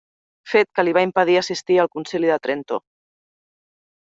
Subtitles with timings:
[0.53, 2.81] Fet que li va impedir assistir al concili de Trento.